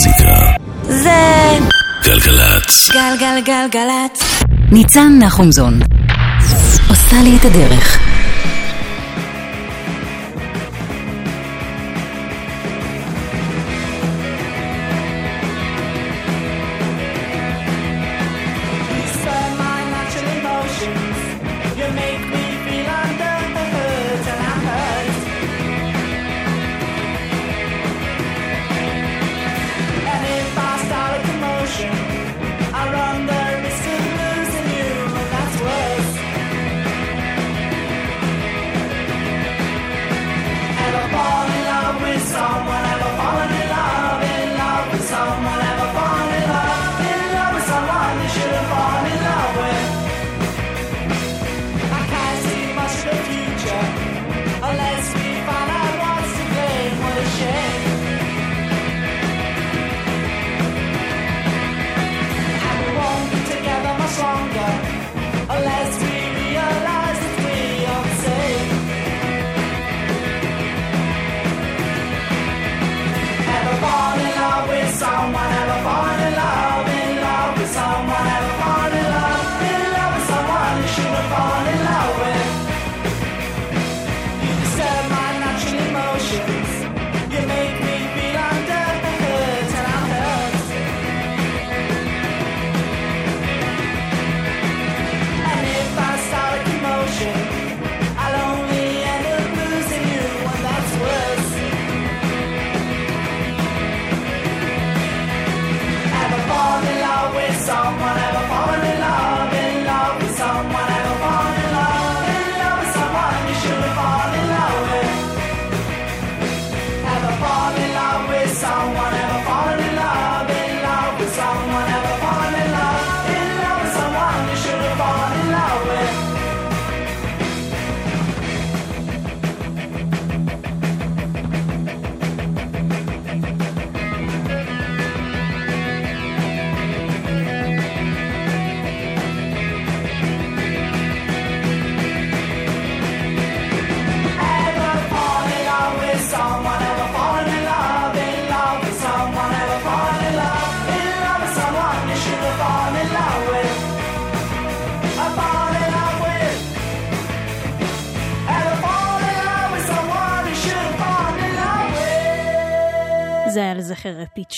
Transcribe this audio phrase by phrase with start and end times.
[0.00, 0.52] מוזיקה.
[0.88, 1.10] זה...
[2.04, 2.90] גלגלצ.
[2.90, 4.42] גלגלגלגלצ.
[4.72, 5.80] ניצן נחומזון.
[6.88, 8.09] עושה לי את הדרך.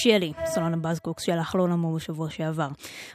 [0.02, 2.68] שלי, סולנה בזקוק, שהלך לעולמו לא בשבוע שעבר.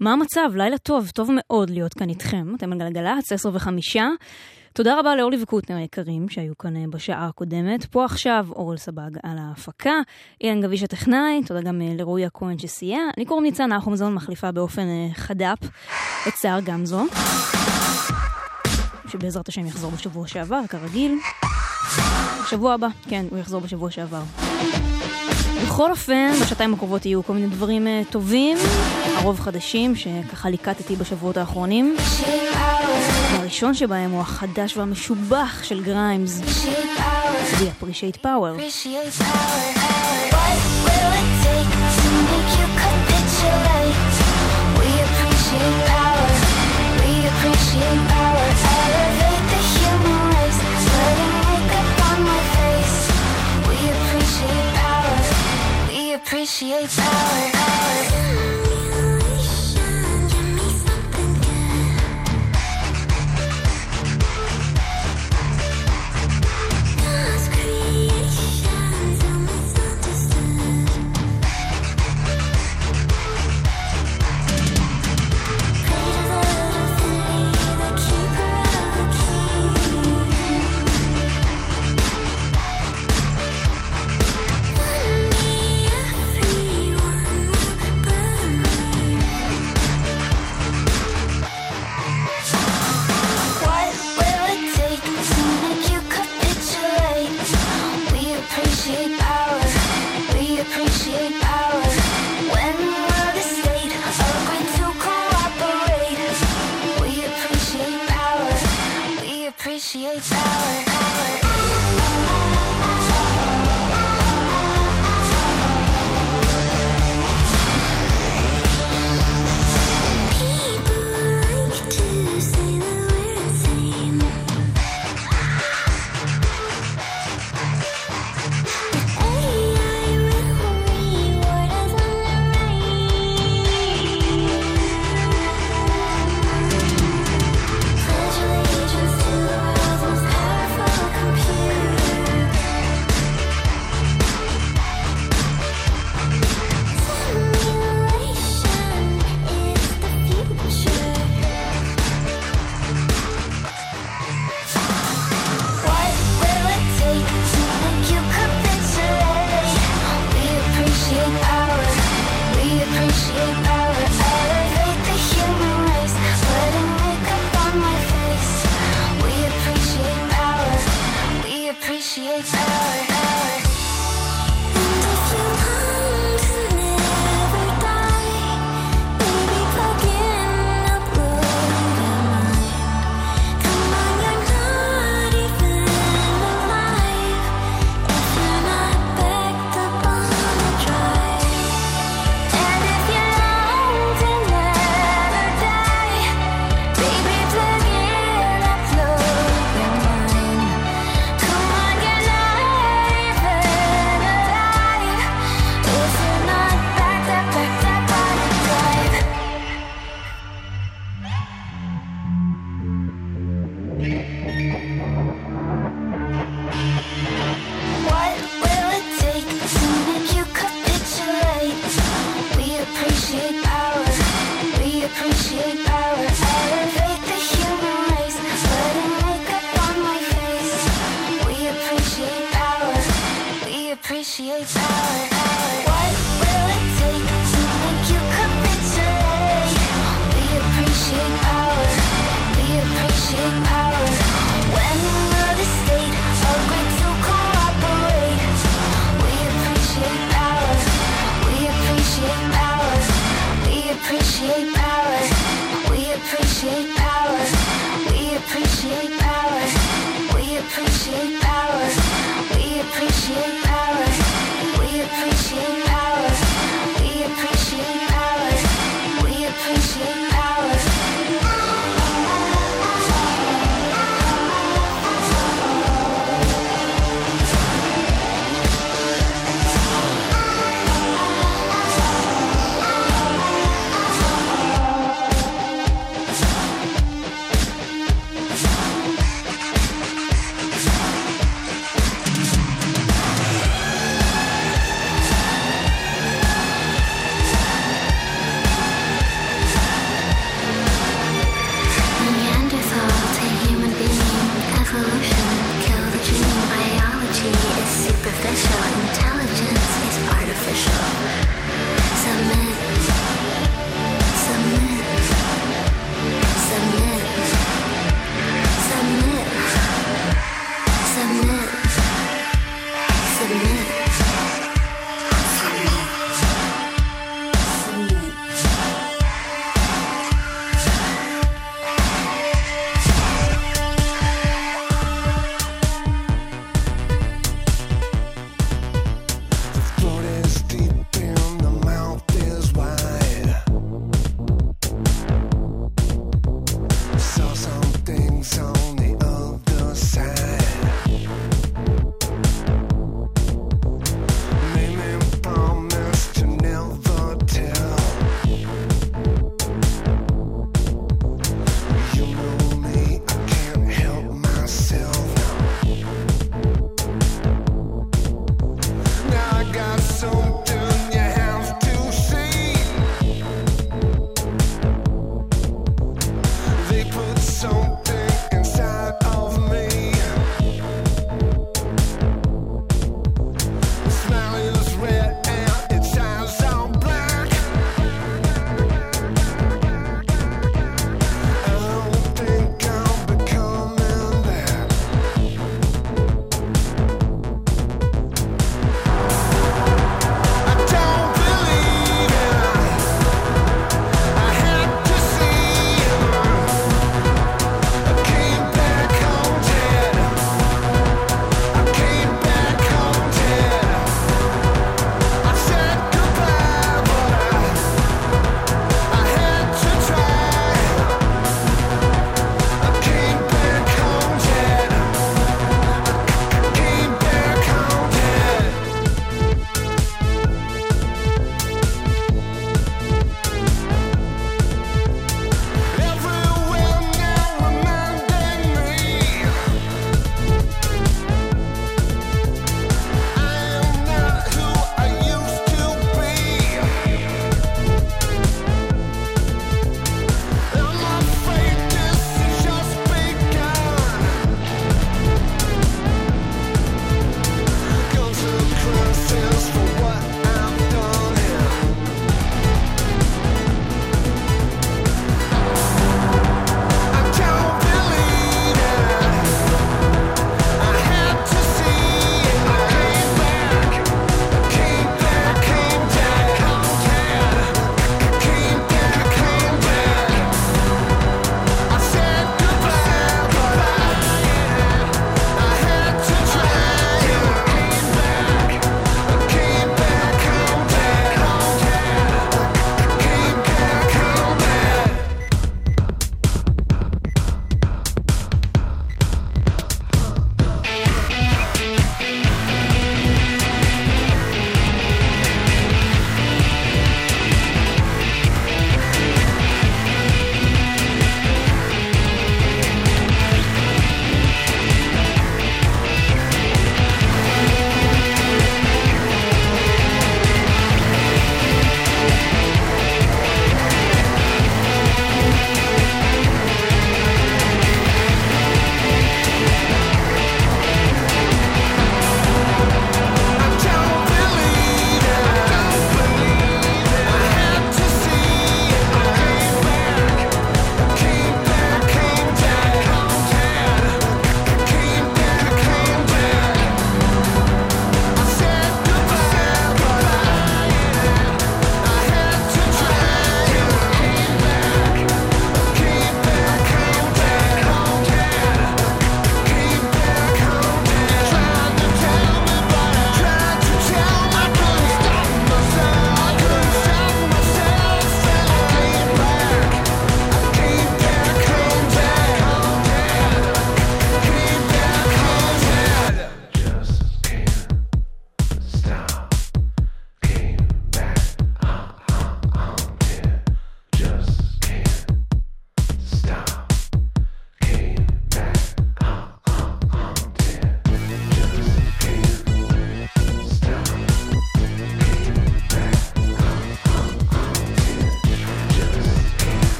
[0.00, 0.50] מה המצב?
[0.54, 2.52] לילה טוב, טוב מאוד להיות כאן איתכם.
[2.56, 4.08] אתם על גלגלצ, עשר וחמישה.
[4.72, 7.84] תודה רבה לאורלי וקוטנר היקרים שהיו כאן אה, בשעה הקודמת.
[7.84, 9.94] פה עכשיו אורל סבג על ההפקה,
[10.40, 12.98] אילן גביש הטכנאי, תודה גם אה, לרועי הכהן שסייע.
[13.16, 15.58] אני קוראים ניצן אחומזון, מחליפה באופן אה, חד"פ
[16.28, 17.04] את שיער גמזו,
[19.08, 21.18] שבעזרת השם יחזור בשבוע שעבר, כרגיל.
[22.44, 24.22] בשבוע הבא, כן, הוא יחזור בשבוע שעבר.
[25.72, 28.58] בכל אופן, בשעתיים הקרובות יהיו כל מיני דברים אה, טובים,
[29.16, 31.96] הרוב חדשים, שככה ליקטתי בשבועות האחרונים.
[33.30, 36.40] הראשון שבהם הוא החדש והמשובח של גריימס.
[36.40, 38.52] We appreciate power.
[38.56, 38.68] What
[40.84, 41.72] will it take
[42.02, 42.21] to
[56.62, 57.50] appreciate power.
[57.52, 58.11] power.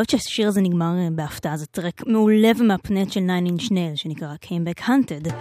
[0.00, 4.28] אוהבת שהשיר הזה נגמר אה, בהפתעה, זה טרק מעולה ומהפנט של 9 inch nail שנקרא
[4.44, 5.32] Came Back Hunted.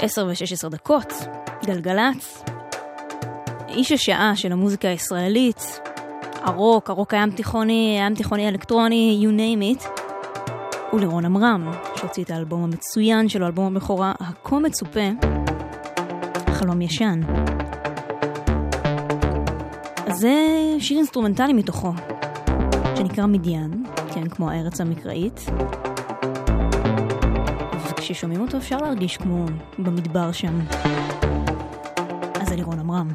[0.00, 1.12] 10 ו-16 דקות,
[1.64, 2.44] גלגלצ.
[3.68, 5.80] איש השעה של המוזיקה הישראלית,
[6.42, 9.88] הרוק, הרוק הים תיכוני, הים תיכוני אלקטרוני, you name it.
[10.92, 15.08] ולירון עמרם, שהוציא את האלבום המצוין שלו, אלבום הבכורה הכה מצופה,
[16.52, 17.20] חלום ישן.
[20.06, 20.34] אז זה
[20.78, 21.92] שיר אינסטרומנטלי מתוכו,
[22.98, 25.40] שנקרא מדיין, כן, כמו הארץ המקראית.
[27.90, 29.46] וכששומעים אותו אפשר להרגיש כמו
[29.78, 30.58] במדבר שם.
[32.40, 33.08] אז זה לירון עמרם.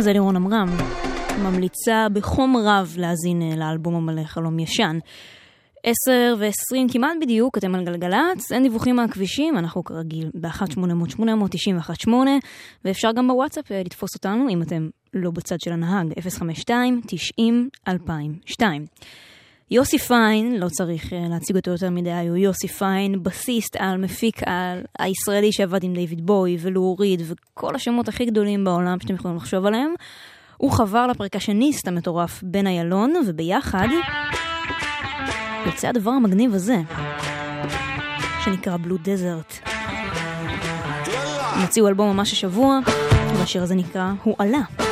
[0.00, 0.68] אז אלירון עמרם
[1.42, 4.98] ממליצה בחום רב להאזין אה, לאלבום המלא חלום ישן.
[5.82, 12.10] 10 ו-20 כמעט בדיוק, אתם על גלגלצ, אין דיווחים מהכבישים, אנחנו כרגיל ב-1-800-891-8,
[12.84, 16.12] ואפשר גם בוואטסאפ אה, לתפוס אותנו אם אתם לא בצד של הנהג,
[17.88, 18.62] 052-90-2002.
[19.72, 24.40] יוסי פיין, לא צריך אה, להציג אותו יותר מדי, הוא יוסי פיין, בסיסט על, מפיק
[24.46, 29.66] על, הישראלי שעבד עם דיוויד בוי ולוריד וכל השמות הכי גדולים בעולם שאתם יכולים לחשוב
[29.66, 29.94] עליהם.
[30.56, 33.88] הוא חבר לפרקשניסט המטורף בן איילון, וביחד
[35.66, 36.76] יוצא הדבר המגניב הזה,
[38.44, 39.54] שנקרא בלו דזרט.
[41.54, 42.78] הם הוציאו אלבום ממש השבוע,
[43.38, 44.89] והשיר הזה נקרא "הוא עלה".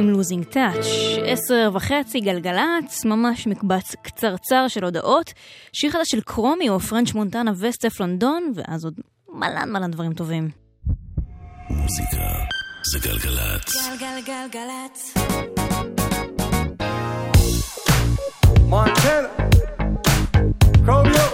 [0.00, 0.86] עם לוזינג טאץ'.
[1.26, 5.32] עשר וחצי, גלגלצ, ממש מקבץ קצרצר של הודעות.
[5.72, 8.94] שיר חדש של קרומיו, פרנץ' מונטנה וסטף לונדון, ואז עוד
[9.28, 10.50] מלא מלא דברים טובים.
[11.70, 12.16] מוזיקה
[12.92, 13.88] זה גלגלצ.
[14.00, 15.14] גלגלגלגלצ.
[18.70, 19.30] Montana.
[20.84, 21.26] Chromio.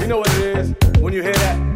[0.00, 0.66] You know what it is
[1.02, 1.71] when you hear that.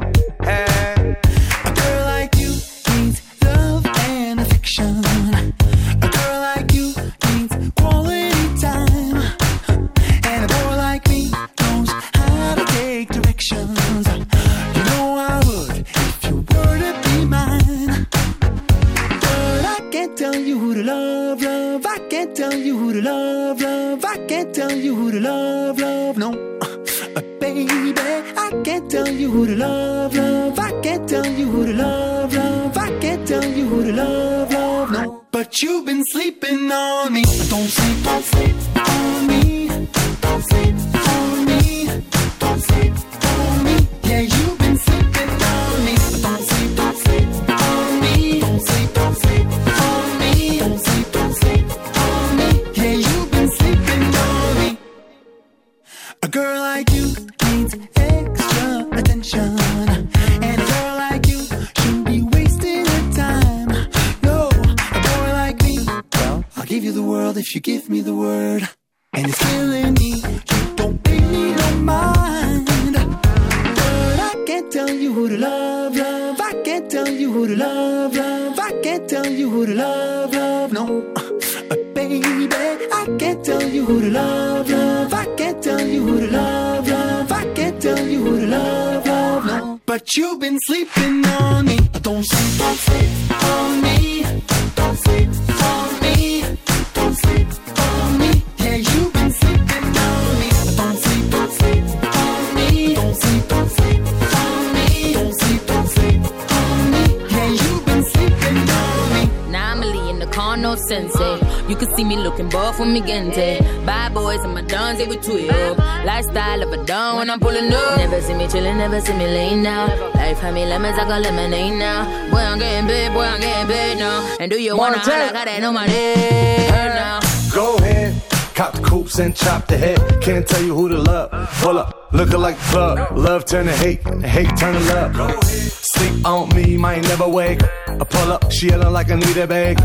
[118.96, 119.86] Never see me laying now.
[120.14, 122.04] Life had me lemons, I got lemonade now.
[122.30, 124.36] Boy, I'm getting paid, boy, I'm getting paid now.
[124.40, 125.24] And do you wanna Montana.
[125.24, 127.20] holla, got that on my head now.
[127.54, 128.22] Go ahead.
[128.54, 129.98] Cop the coops and chop the head.
[130.22, 131.30] Can't tell you who to love.
[131.60, 133.18] Pull up, looking like the club.
[133.18, 135.44] Love turn to hate, hate turn to love.
[135.44, 137.60] Sleep on me, might never wake.
[137.88, 139.76] I pull up, she yelling like I need a bag.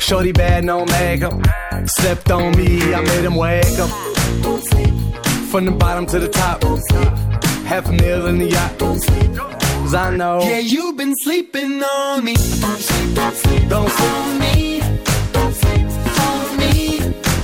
[0.00, 1.34] Shorty bad, no makeup.
[1.86, 3.90] Slept on me, I made him wake up.
[5.50, 6.62] From the bottom to the top.
[7.74, 8.78] Half a meal in the yacht.
[8.78, 10.40] Cause I know.
[10.42, 12.34] Yeah, you've been sleeping on me.
[12.34, 14.10] Don't sleep, don't sleep, Don't sleep.
[14.12, 14.80] on me.
[15.32, 15.88] Don't sleep
[16.22, 16.98] on me.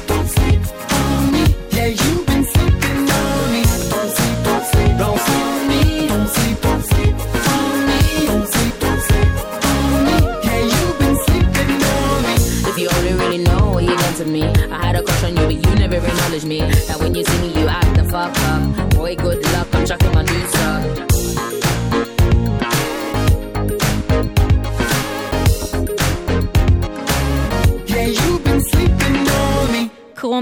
[0.07, 0.63] Don't sleep
[0.93, 1.43] on me.
[1.73, 3.63] Yeah, you've been sleeping on me.
[3.91, 5.43] Don't sleep, don't sleep, Don't sleep.
[5.51, 6.07] on me.
[6.07, 7.17] Don't sleep, don't sleep
[7.51, 8.27] on me.
[8.31, 9.35] Don't sleep, don't sleep
[9.67, 10.17] on me.
[10.47, 12.35] Yeah, you've been sleeping on me.
[12.71, 14.45] If you only really know what you done to me.
[14.47, 16.61] I had a crush on you, but you never acknowledged me.
[16.87, 18.91] Now when you see me, you act the fuck up.
[18.91, 20.60] Boy, good luck, I'm chucking my new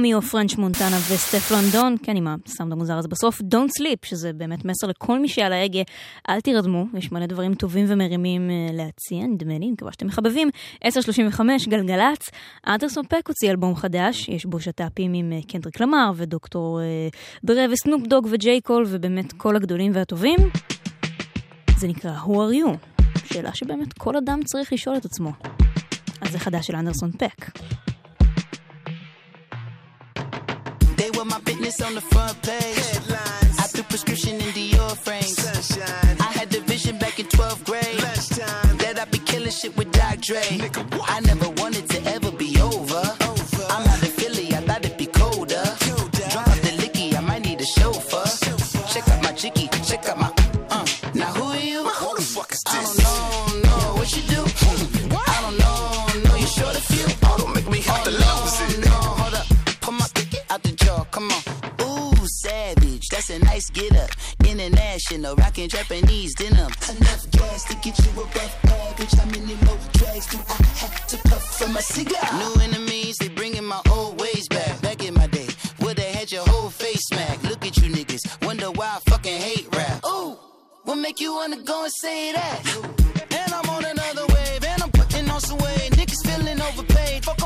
[0.08, 4.64] קרומיו, פרנץ' מונטנה וסטף לונדון, כן, עם הסאונד המוזר הזה בסוף, Don't Sleep, שזה באמת
[4.64, 5.82] מסר לכל מי שעל ההגה,
[6.28, 10.50] אל תירדמו, יש מלא דברים טובים ומרימים אה, להציע, נדמה לי, מקווה שאתם מחבבים.
[10.84, 12.30] 10.35, גלגלצ,
[12.66, 17.08] אנדרסון פק הוציא אלבום חדש, יש בו שת"פים עם אה, קנדריק למר ודוקטור אה,
[17.44, 20.38] דרה וסנופ דוג וג'יי קול, ובאמת כל הגדולים והטובים.
[21.76, 23.00] זה נקרא Who are you?
[23.24, 25.32] שאלה שבאמת כל אדם צריך לשאול את עצמו.
[26.20, 27.58] אז זה חדש של אנדרסון פק.
[30.98, 32.76] They were my business on the front page.
[32.76, 33.58] Headlines.
[33.62, 35.36] I threw prescription in Dior frames.
[35.36, 36.16] Sunshine.
[36.20, 38.02] I had the vision back in 12th grade.
[38.02, 38.76] Lunchtime.
[38.78, 40.42] That I'd be killing shit with Doc Dre.
[41.14, 43.02] I never wanted to ever be over.
[43.74, 45.62] I'm out of Philly, I thought it'd be colder.
[46.32, 48.07] Drop out the licky, I might need a chauffeur.
[63.10, 64.10] That's a nice get up.
[64.44, 66.72] International, rockin' Japanese denim.
[66.90, 69.12] Enough gas to get you above average.
[69.12, 72.28] How many more drags do I have to puff from my cigar?
[72.38, 74.80] New enemies, they bringing my old ways back.
[74.80, 75.48] Back in my day,
[75.80, 77.44] would have had your whole face smacked.
[77.44, 80.04] Look at you niggas, wonder why I fucking hate rap.
[80.06, 80.36] Ooh,
[80.84, 82.60] what make you wanna go and say that?
[83.30, 85.92] And I'm on another wave, and I'm putting on some weight.
[85.92, 87.37] Niggas feeling overpaid, fuck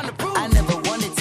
[0.00, 1.17] I never wanted to.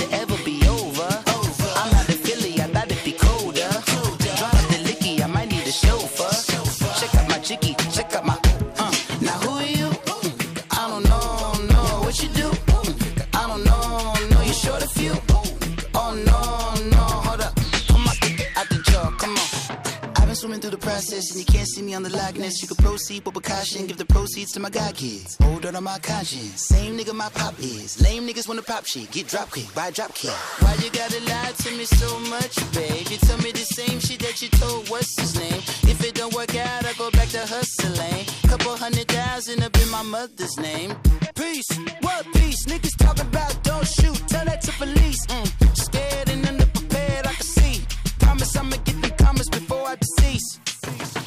[20.37, 22.61] Swimming through the process, and you can't see me on the Loch-Ness.
[22.61, 25.37] You can proceed with caution, give the proceeds to my god kids.
[25.41, 27.99] Hold on my conscience, same nigga my pop is.
[28.01, 30.37] Lame niggas wanna pop shit, get drop quick, buy drop kick.
[30.59, 33.07] Why you gotta lie to me so much, babe?
[33.09, 35.61] You tell me the same shit that you told what's his name.
[35.91, 38.25] If it don't work out, I go back to hustling.
[38.47, 40.93] Couple hundred thousand up in my mother's name.
[41.35, 41.69] Peace,
[42.01, 42.65] what peace?
[42.65, 45.25] Niggas talking about don't shoot, tell that to police.
[45.27, 45.77] Mm.
[45.77, 47.85] Scared and underprepared, I can see.
[48.19, 50.59] Promise I'ma get comments before I decease.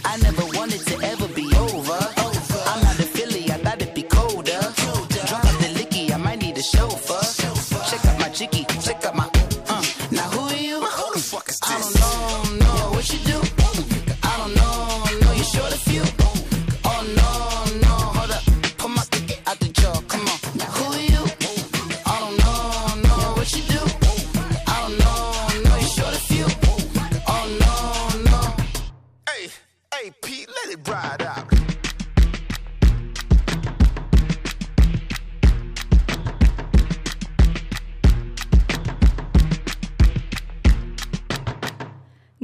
[0.06, 1.98] I never wanted to ever be over.
[2.70, 4.60] I'm out of Philly, I thought it'd be colder.
[5.28, 7.09] Drop the licky, I might need a chauffeur.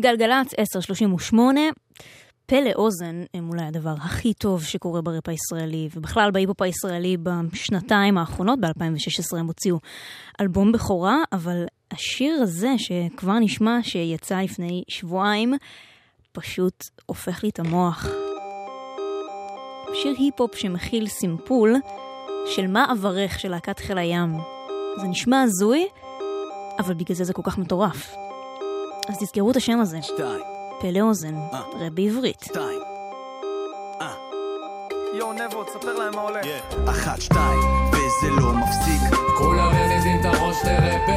[0.07, 1.61] גלגלצ 1038,
[2.47, 7.17] פה לאוזן הם אולי הדבר הכי טוב שקורה בראפ הישראלי, ובכלל בהיפ-הופ הישראלי
[7.53, 9.79] בשנתיים האחרונות, ב-2016 הם הוציאו
[10.41, 15.55] אלבום בכורה, אבל השיר הזה שכבר נשמע, שיצא לפני שבועיים,
[16.33, 18.07] פשוט הופך לי את המוח.
[19.95, 21.75] שיר היפ-הופ שמכיל סימפול
[22.47, 24.37] של מה אברך של להקת חיל הים.
[25.01, 25.87] זה נשמע הזוי,
[26.79, 28.26] אבל בגלל זה זה כל כך מטורף.
[29.09, 30.03] אז תזכרו את השם הזה.
[30.03, 30.41] שתיים,
[30.81, 32.41] פה לאוזן, רב בעברית.
[32.45, 32.81] שתיים,
[35.19, 36.41] יואו נבו, תספר להם מה עולה.
[36.91, 37.61] אחת, שתיים,
[37.93, 39.19] וזה לא מפסיק.
[39.39, 41.09] כולם מזיזים את הראש לראפ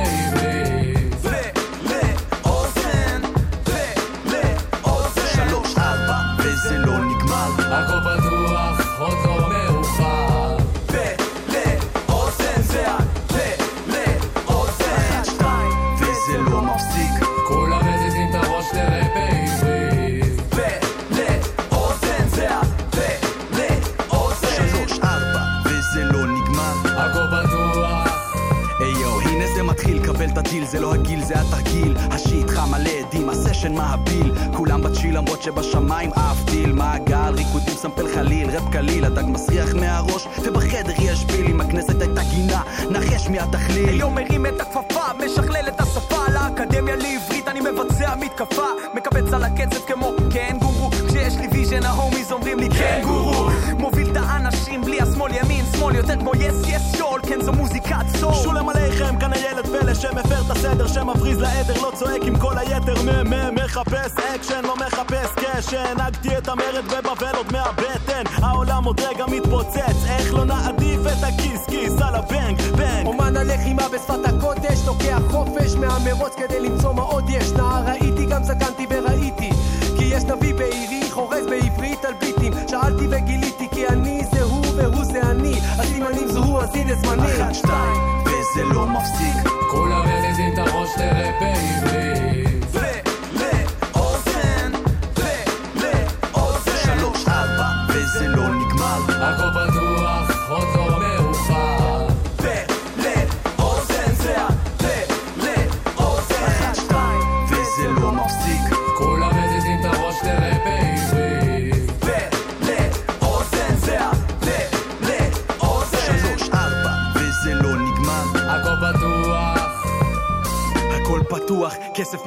[30.50, 31.98] הדיל, זה לא הגיל, זה התרגיל.
[32.12, 34.34] השיט חם מלא עדים, הסשן מהביל.
[34.54, 36.72] כולם בצ'יל למרות שבשמיים אף טיל.
[36.72, 41.46] מעגל, ריקודים סמפל חליל, רפ קליל, הדג מסריח מהראש, ובחדר יש ביל.
[41.46, 43.90] אם הכנסת הייתה גינה, נחש מי התכליל.
[43.90, 49.80] היום מרים את הכפפה, משכלל את השפה לאקדמיה לעברית, אני מבצע מתקפה מקבץ על הקצב
[49.88, 54.09] כמו קנגורו כשיש לי ויז'ן ההומיז אומרים לי קנגורו מוביל
[55.20, 59.34] השמאל ימין שמאל יותר כמו יס יס יול כן זו מוזיקת סול שולם עליכם, כאן
[59.34, 64.12] הילד פלא שמפר את הסדר, שמבריז לעדר, לא צועק עם כל היתר, מ מ מחפש
[64.36, 70.34] אקשן, לא מחפש קשן, הגתי את המרד בבבל עוד מהבטן, העולם עוד רגע מתפוצץ, איך
[70.34, 76.36] לא נעדיף את הכיס כיס על הבנג בנג אומן הלחימה בשפת הקודש, לוקח חופש מהמרוץ
[76.36, 77.52] כדי למצוא מה עוד יש.
[77.52, 79.50] נער ראיתי, גם זקנתי וראיתי.
[79.98, 82.54] כי יש נביא בעירי, חורז בעברית על ביטים.
[82.68, 83.59] שאלתי וגיליתי,
[86.10, 86.18] אני.
[86.18, 87.44] הסימנים זוהו, אז הנה זמני.
[87.44, 89.50] אחת, שתיים, וזה לא מפסיק.
[89.72, 92.29] כולם מזיזים את הראש לראפ בעברית.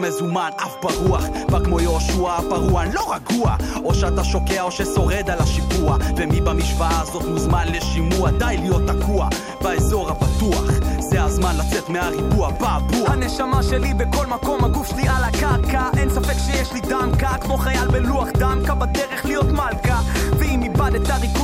[0.02, 1.24] מזומן, אף ברוח.
[1.50, 3.56] בא כמו יהושע הפרוע, אני לא רגוע.
[3.84, 5.96] או שאתה שוקע או ששורד על השיפוע.
[6.16, 9.28] ומי במשוואה הזאת מוזמן לשימוע, די להיות תקוע
[9.62, 10.64] באזור הפתוח.
[10.98, 13.08] זה הזמן לצאת מהריבוע, בעבוע.
[13.08, 17.88] הנשמה שלי בכל מקום, הגוף שלי על הקרקע אין ספק שיש לי דמקה כמו חייל
[17.88, 20.00] בלוח דמקה בדרך להיות מלכה
[20.38, 21.41] ואם איבדת ריכוז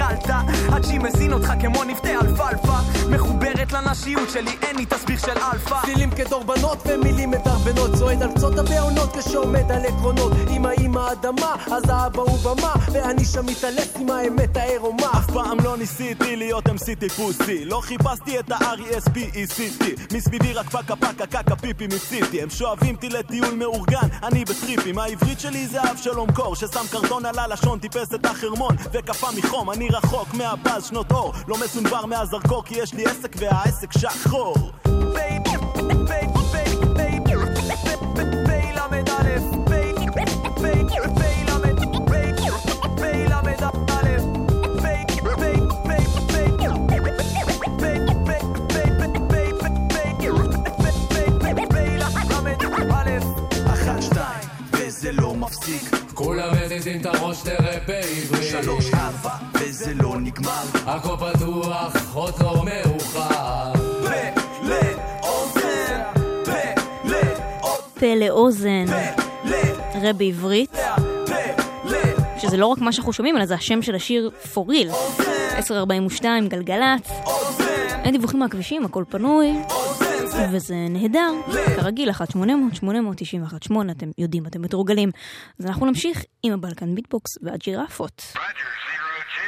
[0.00, 0.40] עלתה
[0.72, 2.78] עד שהיא מזין אותך כמו נפטי אלפלפה
[3.10, 5.80] מחוברת לנשיות שלי, אין לי תסביך של אלפא.
[5.82, 7.90] צלילים כדורבנות ומילים מדרבנות.
[7.94, 10.32] צועד על קצות הבהונות כשעומד על עקרונות.
[10.50, 12.74] עם האמא אדמה, אז האבא הוא במה.
[12.92, 15.10] ואני שם מתעלף עם האמת העירומה.
[15.18, 21.26] אף פעם לא ניסיתי להיות MC טיפוסי לא חיפשתי את ה-R-E-S-P-E-C-T מסביבי רק פקה פקה
[21.26, 22.42] קקה פיפי מציתי.
[22.42, 24.98] הם שואבים אותי לטיול מאורגן, אני בטריפים.
[24.98, 29.88] העברית שלי זה אבשלום קור ששם קרטון על הלשון טיפס את החרמון וקפא מחום אני
[29.88, 31.32] רחוק מהבאז שנות אור.
[31.48, 34.54] לא מסונוור מהזרקור כי יש לי עסק והעסק שחור.
[41.10, 41.29] אחת,
[55.10, 55.82] וזה לא מפסיק.
[56.14, 58.50] כולם מזיזים את הראש תראה בעברית.
[58.50, 60.62] שלוש, ארבע, וזה לא נגמר.
[60.86, 63.72] הכל פתוח, עוד לא מאוחר.
[64.02, 64.14] פה
[64.62, 66.00] לאוזן,
[68.00, 68.86] פה לאוזן, פה לאוזן,
[69.92, 70.76] פה רב בעברית,
[72.38, 74.94] שזה לא רק מה שאנחנו שומעים, אלא זה השם של השיר for real.
[75.56, 77.10] 1042 גלגלצ,
[78.04, 79.52] אין דיווחים מהכבישים, הכל פנוי,
[80.52, 81.32] וזה נהדר.
[81.76, 85.10] כרגיל, 1-800-891-8, אתם יודעים, אתם מתורגלים.
[85.58, 88.22] אז אנחנו נמשיך עם הבלקן ביטבוקס והג'ירפות.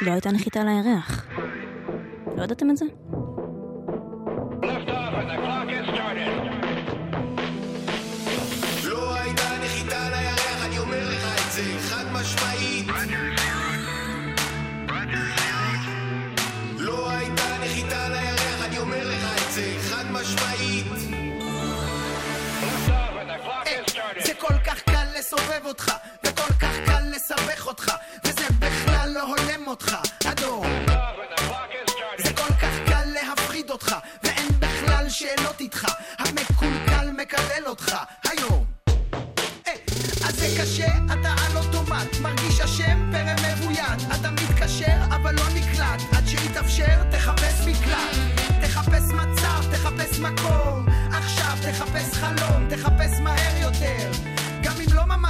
[0.01, 1.27] לא הייתה נחיתה על הירח.
[2.37, 2.85] לא ידעתם את זה?
[4.63, 5.92] לא
[25.19, 25.91] לסובב אותך,
[26.25, 27.91] וכל כך קל לסבך אותך,
[28.25, 29.95] וזה בכלל לא הולם אותך,
[30.31, 30.67] אדום.
[32.17, 35.85] זה כל כך קל להפחיד אותך, ואין בכלל שאלות איתך,
[36.19, 37.95] המקולקל מקלל אותך,
[38.29, 38.65] היום.
[40.27, 46.01] אז זה קשה, אתה על אוטומט, מרגיש אשם, פרא מבוית, אתה מתקשר אבל לא נקלט,
[46.17, 48.15] עד שיתאפשר תחפש מקלט,
[48.61, 54.32] תחפש מצב, תחפש מקום, עכשיו תחפש חלום, תחפש מהר יותר,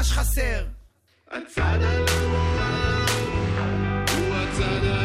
[0.03, 0.65] ממש חסר.
[1.31, 2.07] הצד הלא
[4.17, 5.02] הוא הצד היפה.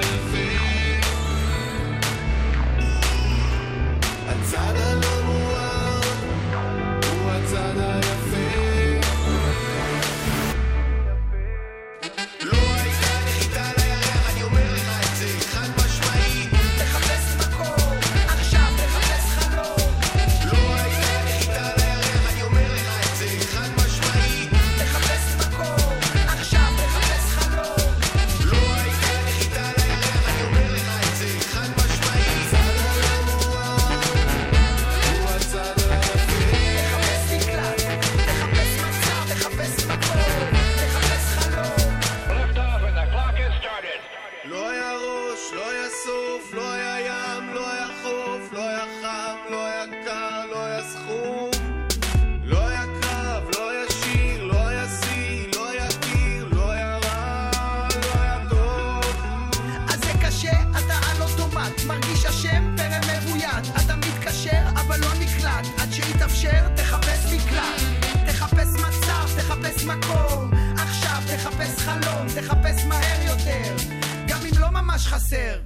[75.18, 75.60] חסר.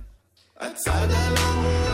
[0.59, 1.90] הצד הלא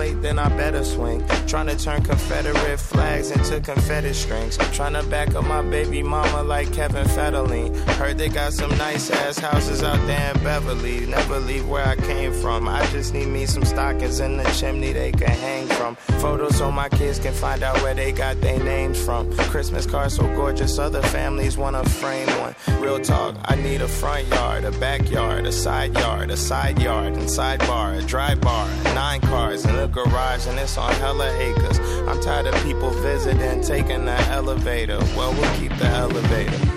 [0.00, 1.22] plate, then I better swing.
[1.46, 4.56] Trying to turn Confederate flags into Confederate strings.
[4.72, 7.76] Trying to back up my baby mama like Kevin Federline.
[7.98, 11.04] Heard they got some nice ass houses out there in Beverly.
[11.04, 12.66] Never leave where I came from.
[12.66, 15.96] I just need me some stockings in the chimney they can hang from.
[16.22, 19.30] Photos so my kids can find out where they got their names from.
[19.52, 22.54] Christmas cards so gorgeous, other families wanna frame one.
[22.90, 27.12] Real talk, I need a front yard, a backyard, a side yard, a side yard,
[27.12, 31.78] and sidebar, a dry bar, nine cars in a garage, and it's on hella acres.
[32.08, 34.98] I'm tired of people visiting, taking the elevator.
[35.16, 36.69] Well, we'll keep the elevator.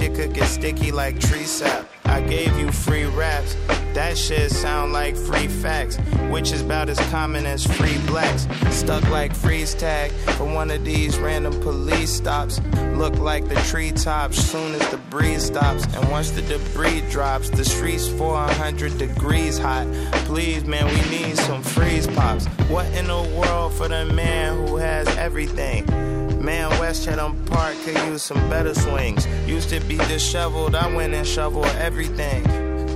[0.00, 1.86] Shit could get sticky like tree sap.
[2.06, 3.54] I gave you free raps.
[3.92, 5.98] That shit sound like free facts,
[6.30, 8.46] which is about as common as free blacks.
[8.70, 12.60] Stuck like freeze tag for one of these random police stops.
[12.94, 15.84] Look like the treetops soon as the breeze stops.
[15.94, 19.86] And once the debris drops, the streets 400 degrees hot.
[20.24, 22.46] Please, man, we need some freeze pops.
[22.70, 26.09] What in the world for the man who has everything?
[26.40, 29.26] Man, West Chatham Park could use some better swings.
[29.46, 32.42] Used to be disheveled, I went and shoveled everything.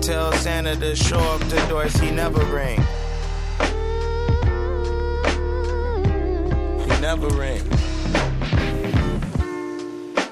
[0.01, 2.80] Tell Santa to show up the doors he never ring.
[6.80, 7.62] He never ring.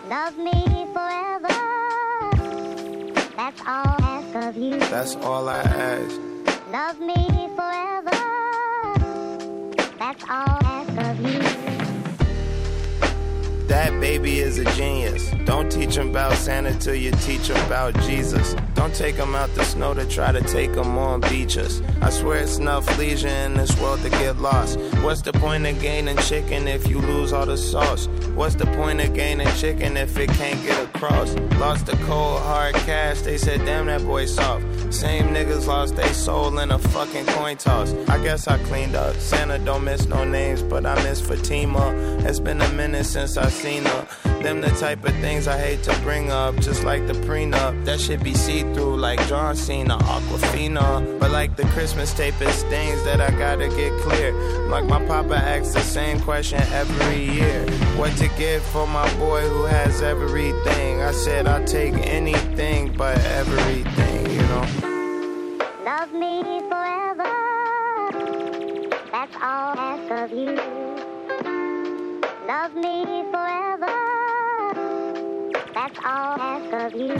[0.08, 1.48] Love me forever.
[3.36, 4.78] That's all I ask of you.
[4.78, 6.20] That's all I ask.
[6.70, 8.16] Love me forever.
[9.98, 11.51] That's all I ask of you.
[13.72, 15.30] That baby is a genius.
[15.46, 18.54] Don't teach him about Santa till you teach him about Jesus.
[18.74, 21.80] Don't take him out the snow to try to take him on beaches.
[22.02, 24.78] I swear it's enough leisure in this world to get lost.
[25.00, 28.08] What's the point of gaining chicken if you lose all the sauce?
[28.34, 31.34] What's the point of gaining chicken if it can't get across?
[31.58, 34.66] Lost the cold hard cash, they said, damn that boy soft.
[34.92, 37.94] Same niggas lost their soul in a fucking coin toss.
[38.08, 39.16] I guess I cleaned up.
[39.16, 41.94] Santa don't miss no names, but I miss Fatima.
[42.28, 44.06] It's been a minute since I seen her.
[44.42, 47.84] Them the type of things I hate to bring up, just like the prenup.
[47.84, 51.18] That should be see through like John Cena, Aquafina.
[51.18, 54.32] But like the Christmas tape, it's things that I gotta get clear.
[54.68, 57.64] Like my papa asks the same question every year.
[57.96, 61.00] What to get for my boy who has everything?
[61.00, 64.11] I said I'll take anything but everything,
[66.12, 67.32] me forever.
[69.10, 70.56] That's all I ask of you.
[72.46, 73.96] Love me forever.
[75.74, 77.14] That's all I ask of you.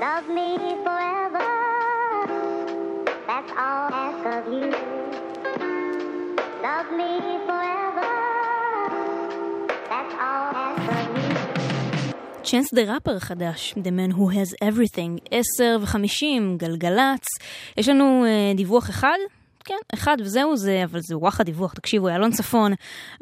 [0.00, 1.48] Love me forever.
[3.26, 4.70] That's all I ask of you.
[6.62, 7.51] Love me forever.
[12.52, 17.24] צ'אנס דה ראפר החדש, The Man Who Has Everything, 10 ו-50, גלגלצ.
[17.76, 19.16] יש לנו uh, דיווח אחד,
[19.64, 22.72] כן, אחד וזהו זה, אבל זה וואחד דיווח, תקשיבו, איילון צפון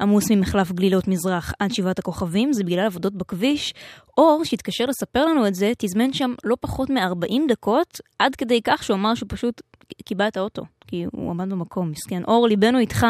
[0.01, 3.73] עמוס ממחלף גלילות מזרח עד שבעת הכוכבים, זה בגלל עבודות בכביש.
[4.17, 8.83] אור, שהתקשר לספר לנו את זה, תזמן שם לא פחות מ-40 דקות, עד כדי כך
[8.83, 9.61] שהוא אמר שהוא פשוט
[10.05, 12.23] קיבע את האוטו, כי הוא עמד במקום, מסכן.
[12.23, 13.05] אור, ליבנו איתך,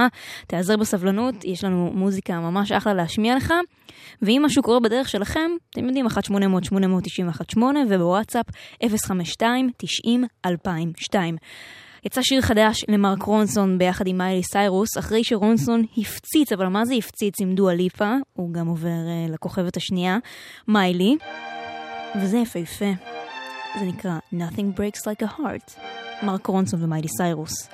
[0.48, 3.54] תיעזר בסבלנות, יש לנו מוזיקה ממש אחלה להשמיע לך.
[4.22, 6.08] ואם משהו קורה בדרך שלכם, אתם יודעים,
[7.54, 7.60] 1-800-891-8
[7.90, 8.46] ובוואטסאפ
[8.84, 8.88] 052-90-2002.
[12.06, 16.94] יצא שיר חדש למרק רונסון ביחד עם מיילי סיירוס, אחרי שרונסון הפציץ, אבל מה זה
[16.94, 18.16] הפציץ עם דואה ליפה?
[18.34, 20.18] הוא גם עובר uh, לכוכבת השנייה,
[20.68, 21.18] מיילי,
[22.22, 23.21] וזה יפהפה.
[23.79, 25.81] זה נקרא Nothing Breaks Like a Heart,
[26.23, 27.69] מרק רונסון ומיילי סיירוס.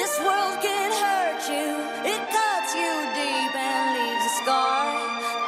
[0.00, 1.68] This world can hurt you,
[2.12, 4.84] it cuts you deep and leaves a scar.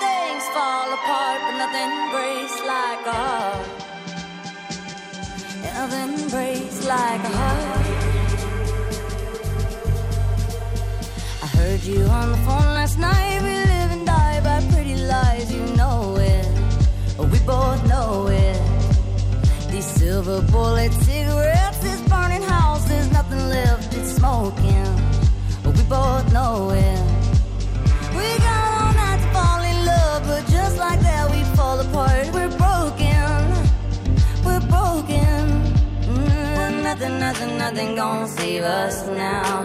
[0.04, 3.66] Things fall apart, but nothing breaks like a heart.
[5.66, 7.86] Nothing breaks like a heart.
[11.44, 13.29] I heard you on the phone last night.
[20.23, 24.85] silver bullet cigarettes, this burning house, there's nothing left, it's smoking.
[25.63, 27.01] But we both know it.
[28.17, 32.27] We got all night to fall in love, but just like that, we fall apart.
[32.35, 33.33] We're broken,
[34.45, 35.39] we're broken.
[36.13, 39.63] Mm, nothing, nothing, nothing gonna save us now.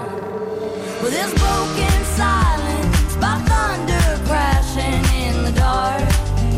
[1.01, 6.09] Well, there's broken silence by thunder crashing in the dark,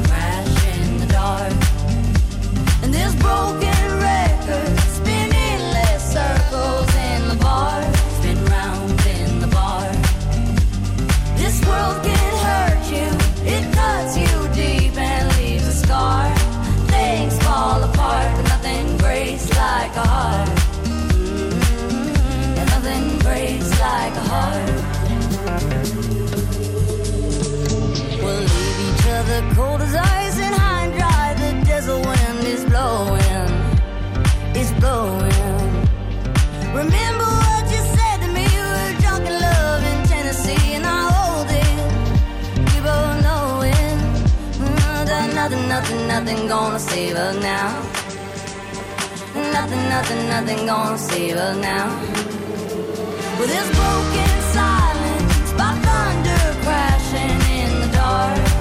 [0.08, 1.52] crashing in the dark,
[2.82, 3.77] and there's broken.
[19.72, 20.48] like a heart.
[22.58, 24.78] and nothing breaks like a heart.
[28.22, 31.26] We'll leave each other cold as ice and high and dry.
[31.42, 33.52] The desert wind is blowing,
[34.58, 35.66] it's blowing.
[36.80, 38.46] Remember what you said to me.
[38.54, 41.76] We were love in Tennessee, and I hold it.
[42.70, 43.44] We both know
[43.76, 43.96] it.
[44.62, 48.07] Mm, nothing, nothing, nothing gonna save us now
[49.52, 51.88] nothing, nothing, nothing gonna save us now.
[53.38, 58.57] With this broken silence, by thunder crashing in the dark.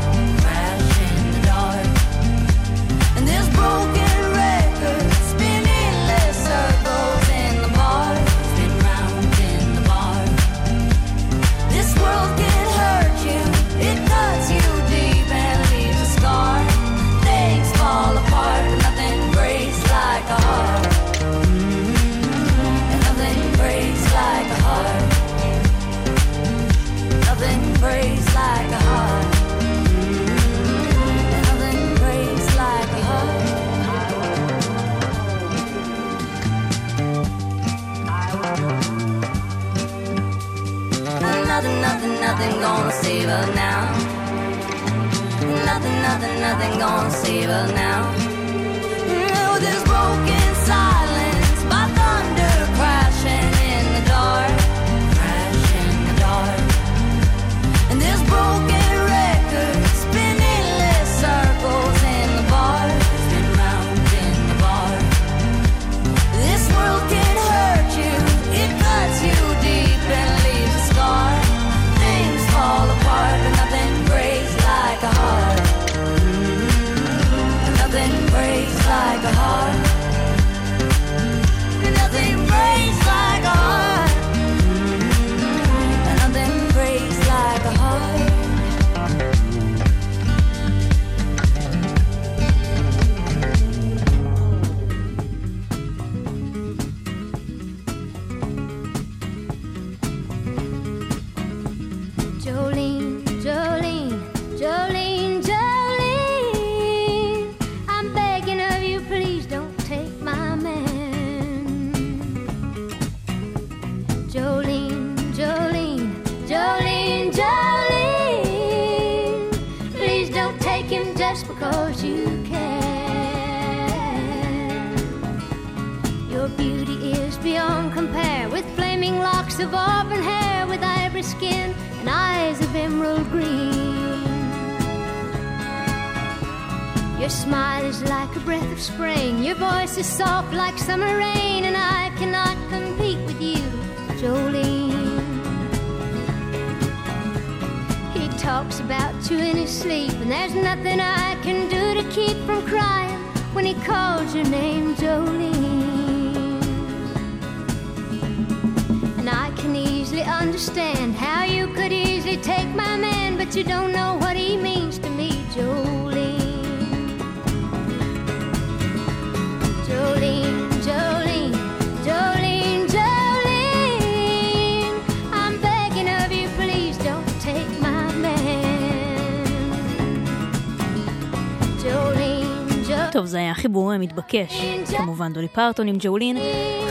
[184.18, 184.62] מתבקש.
[184.98, 186.38] כמובן דולי פרטון עם Jolene.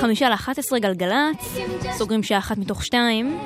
[0.00, 1.58] חמישה לאחת עשרה גלגלצ,
[1.92, 3.38] סוגרים שעה אחת מתוך שתיים.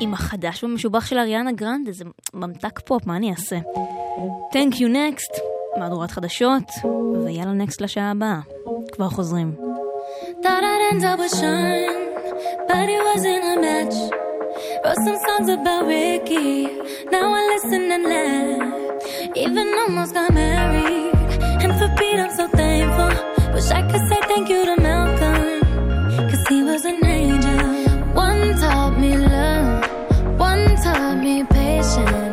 [0.00, 3.58] עם החדש והמשובח של אריאנה גרנדה, איזה ממתק פופ, מה אני אעשה?
[4.52, 5.40] Thank you next,
[5.78, 6.62] מהדורת חדשות,
[7.24, 8.40] ויאללה next לשעה הבאה.
[8.92, 9.54] כבר חוזרים.
[14.84, 16.52] Wrote some songs about Ricky.
[17.12, 18.62] Now I listen and laugh.
[19.44, 21.05] Even almost got married.
[21.68, 23.10] And for Pete, I'm so thankful.
[23.52, 27.58] Wish I could say thank you to Malcolm, cause he was an angel.
[28.14, 32.25] One taught me love, one taught me patience.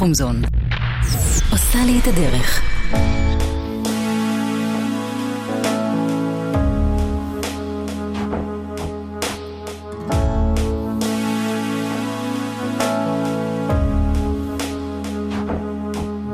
[0.00, 0.42] חומזון.
[1.52, 2.62] עושה לי את הדרך.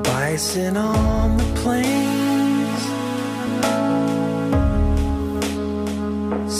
[0.04, 2.82] Bison on the plains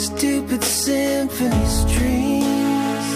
[0.05, 3.07] Stupid symphony streams,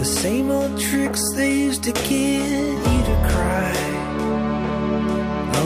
[0.00, 3.72] The same old tree Slaves to get you to cry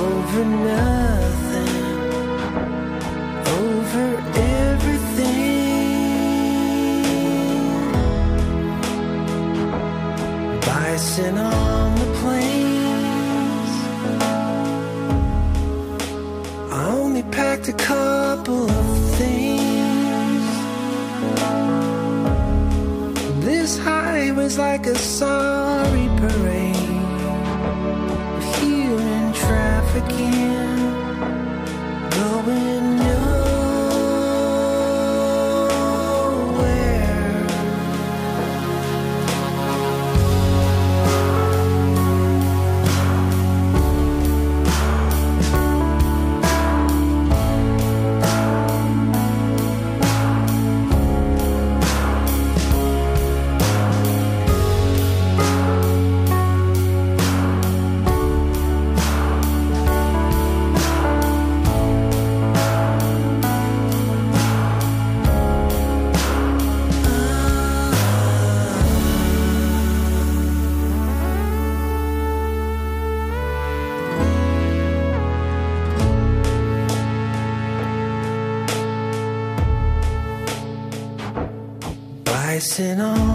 [0.04, 1.72] over nothing,
[3.56, 4.06] over
[4.68, 5.40] everything.
[10.60, 13.72] Bison on the plains.
[16.72, 18.97] I only packed a couple of
[24.38, 26.76] was like a sorry parade.
[28.36, 30.78] Of human trafficking,
[32.18, 32.87] going
[82.78, 83.27] dancing on.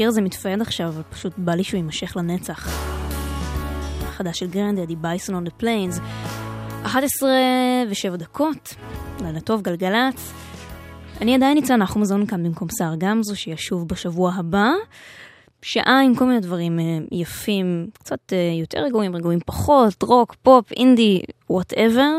[0.00, 2.68] השיר הזה מתפייד עכשיו, אבל פשוט בא לי שהוא יימשך לנצח.
[4.02, 6.00] החדש של גרנדדי, Bison on the plains.
[6.84, 7.30] 11
[7.88, 8.74] ו-7 דקות,
[9.22, 10.32] לילה טוב, גלגלצ.
[11.20, 14.68] אני עדיין ניצן נחומזון כאן במקום סער גמזו, שישוב בשבוע הבא.
[15.62, 20.72] שעה עם כל מיני דברים אה, יפים, קצת אה, יותר רגועים, רגועים פחות, רוק, פופ,
[20.72, 21.20] אינדי,
[21.50, 22.10] whatever.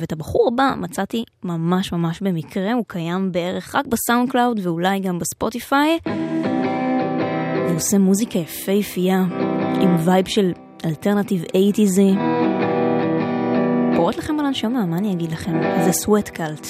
[0.00, 5.18] ואת הבחור הבא מצאתי ממש ממש במקרה, הוא קיים בערך רק בסאונד קלאוד ואולי גם
[5.18, 5.98] בספוטיפיי.
[7.80, 9.24] עושה מוזיקה יפהפייה,
[9.80, 10.52] עם vibe של
[10.84, 12.10] alternative eighties י.
[13.96, 15.52] פורט לכם על הנשמה, מה אני אגיד לכם?
[15.84, 16.66] זה Sweat Cult.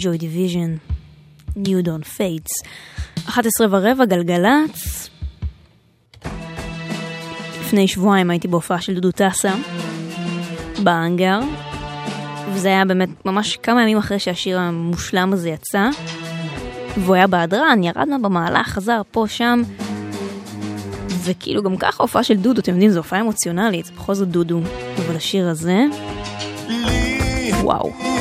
[0.00, 0.76] Joy Division,
[1.56, 2.68] New Dawn Fades.
[3.28, 5.08] 11 ורבע, גלגלצ.
[7.60, 9.54] לפני שבועיים הייתי בהופעה של דודו טסה,
[10.82, 11.40] בהאנגר,
[12.52, 15.88] וזה היה באמת ממש כמה ימים אחרי שהשיר המושלם הזה יצא,
[16.96, 19.62] והוא היה בהדרן, ירד מהבמה, עלה, חזר פה, שם.
[21.08, 24.60] וכאילו גם ככה הופעה של דודו, אתם יודעים, זו הופעה אמוציונלית, בכל זאת דודו.
[25.06, 25.84] אבל השיר הזה,
[27.62, 28.17] וואו.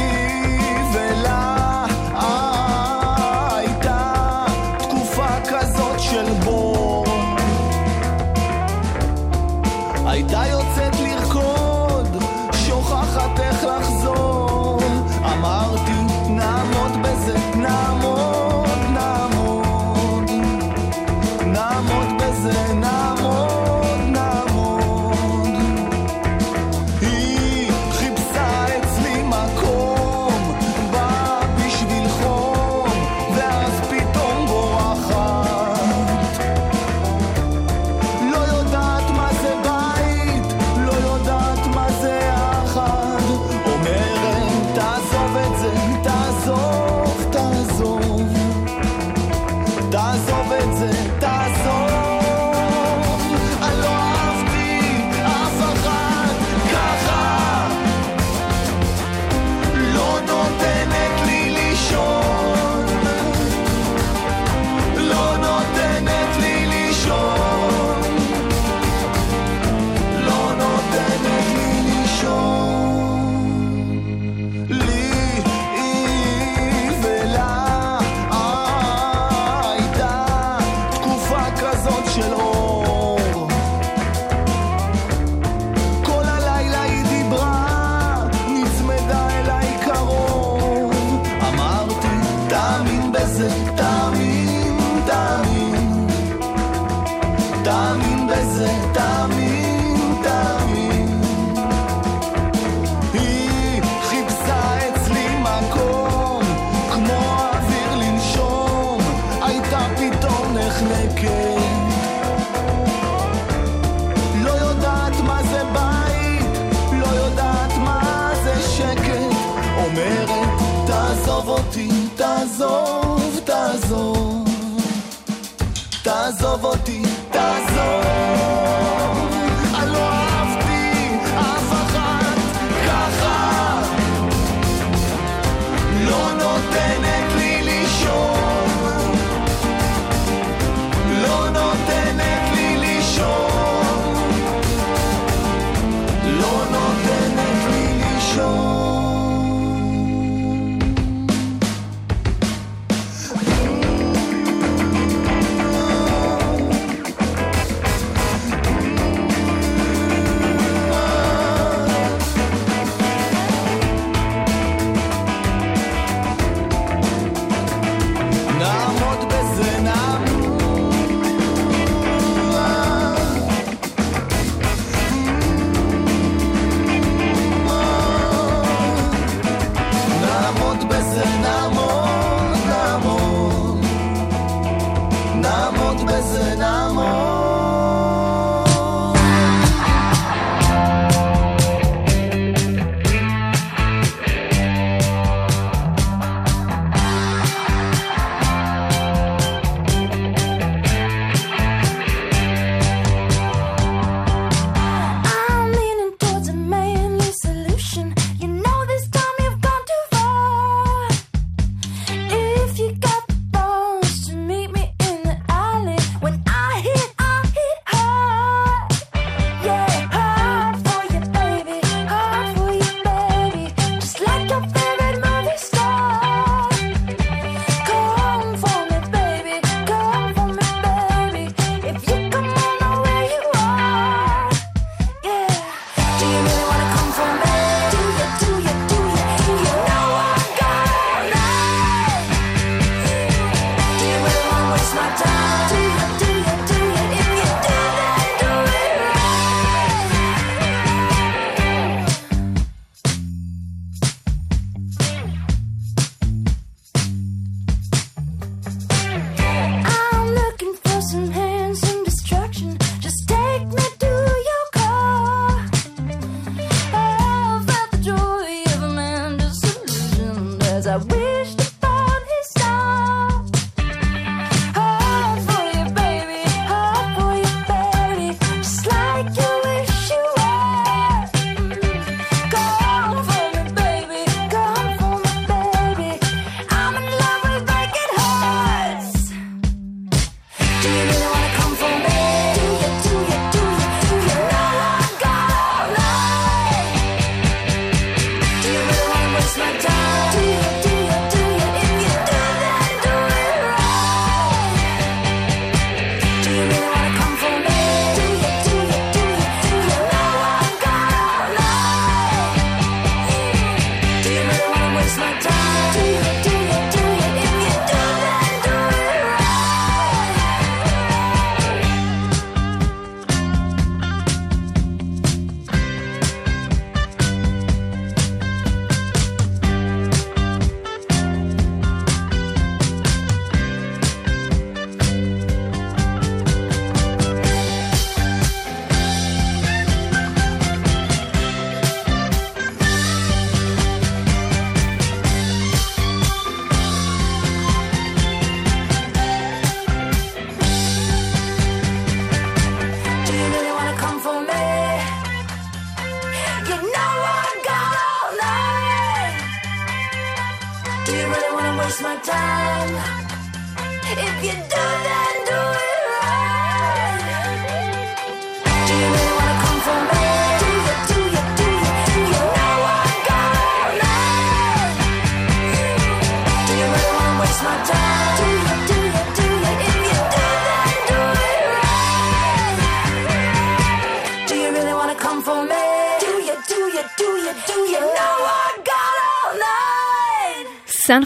[236.47, 236.76] more.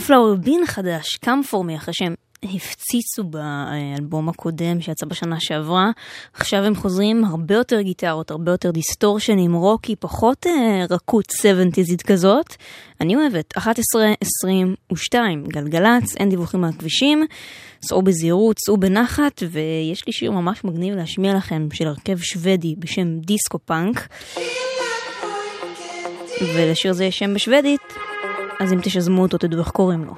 [0.01, 5.91] סנפלאואר בין חדש, קם פורמי, אחרי שהם הפציצו באלבום הקודם שיצא בשנה שעברה.
[6.33, 12.55] עכשיו הם חוזרים הרבה יותר גיטרות, הרבה יותר דיסטורשנים, רוקי, פחות אה, רכות 70'סית כזאת.
[13.01, 15.15] אני אוהבת, 11.22,
[15.47, 17.25] גלגלצ, אין דיווחים מהכבישים,
[17.85, 23.19] סעו בזהירות, סעו בנחת, ויש לי שיר ממש מגניב להשמיע לכם של הרכב שוודי בשם
[23.19, 24.07] דיסקו פאנק.
[26.55, 27.81] ולשיר זה יש שם בשוודית,
[28.61, 30.13] אז אם תשזמו אותו תדעו איך קוראים לו.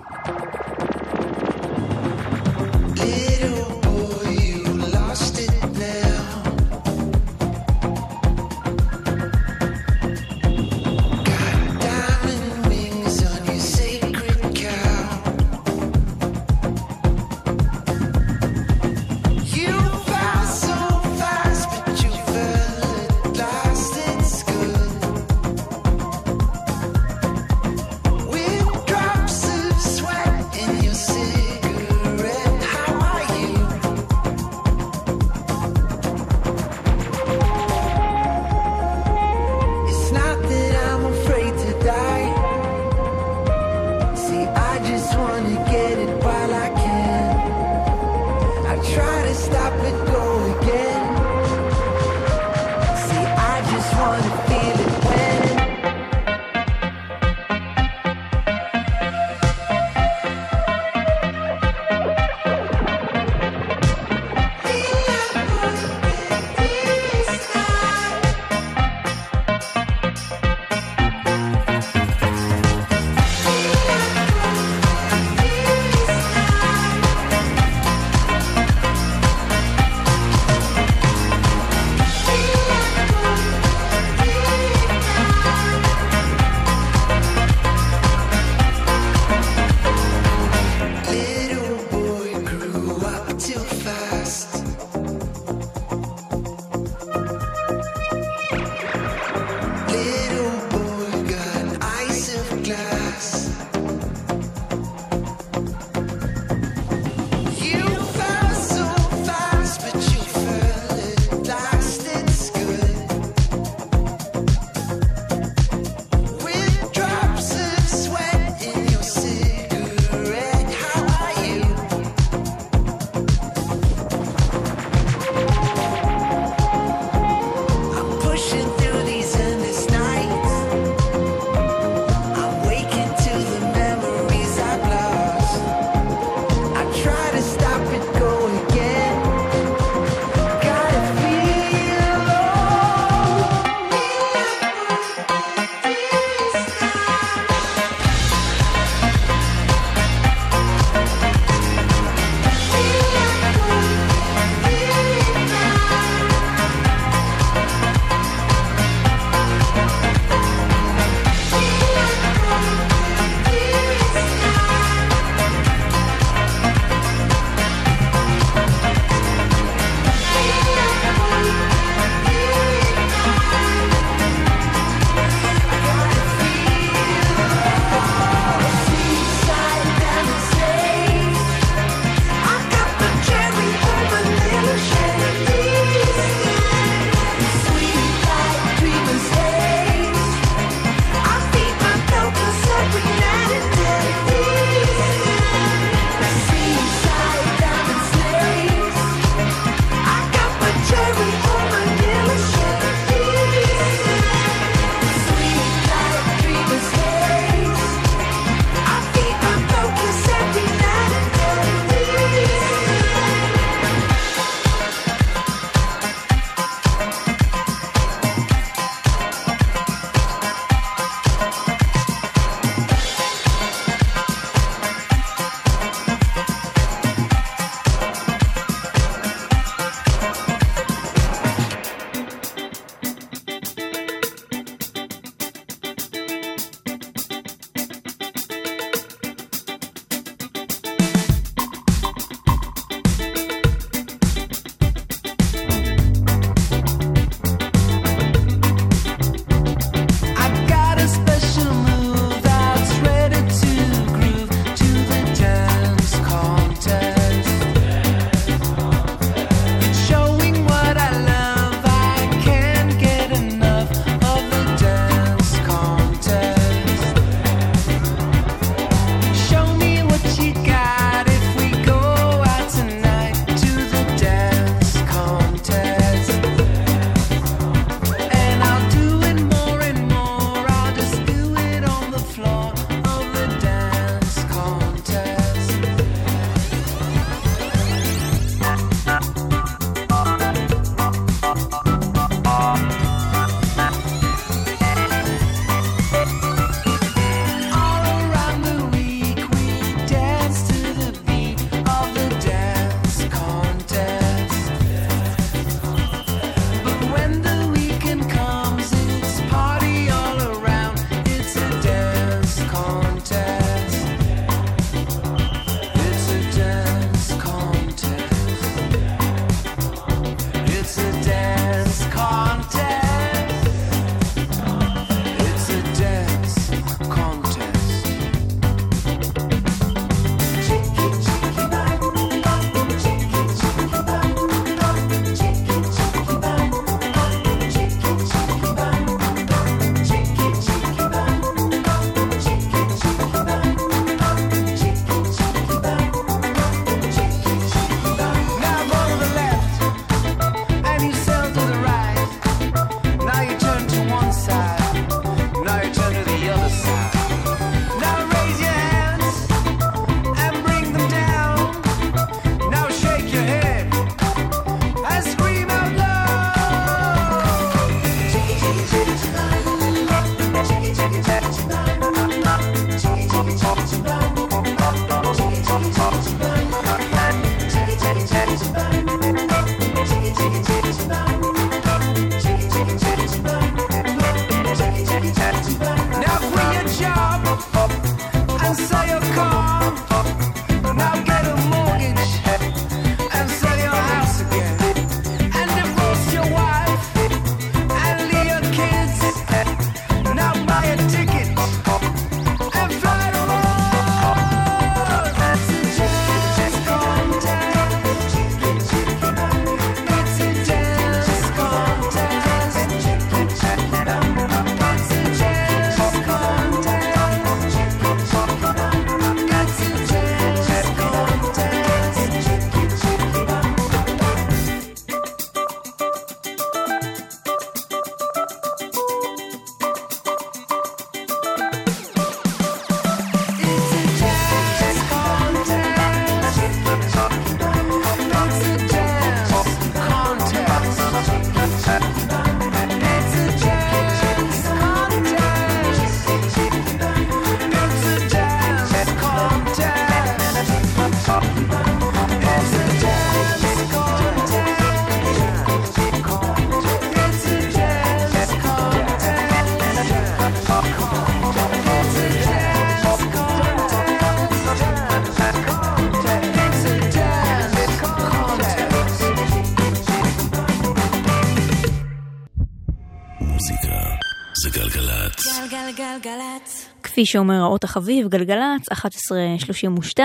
[477.14, 480.20] כפי שאומר האות החביב, גלגלצ, 11.32.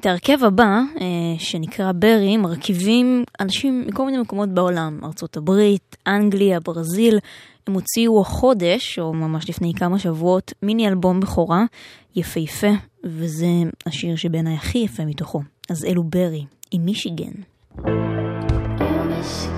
[0.00, 1.06] את ההרכב הבא, אה,
[1.38, 7.18] שנקרא ברי, מרכיבים אנשים מכל מיני מקומות בעולם, ארצות הברית, אנגליה, ברזיל.
[7.66, 11.64] הם הוציאו החודש, או ממש לפני כמה שבועות, מיני אלבום בכורה,
[12.16, 12.72] יפהפה,
[13.04, 13.46] וזה
[13.86, 15.42] השיר שבעיניי הכי יפה מתוכו.
[15.70, 17.32] אז אלו ברי, עם מישיגן.
[17.78, 19.55] Oh,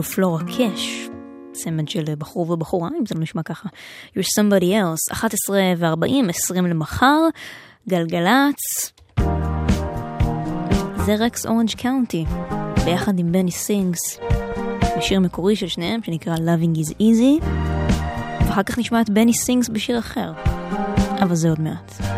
[0.00, 1.08] אפילו Flora Cash,
[1.54, 3.68] צמד של בחור ובחורה, אם זה לא נשמע ככה.
[4.16, 7.20] You're somebody else, 11 ו-40, 20 למחר,
[7.88, 8.92] גלגלצ.
[11.06, 12.24] זה Rex Orange County,
[12.84, 14.18] ביחד עם Benny Sings.
[14.98, 17.44] בשיר מקורי של שניהם שנקרא Loving is Easy,
[18.46, 20.32] ואחר כך נשמע את Benny Sings בשיר אחר,
[21.22, 22.17] אבל זה עוד מעט.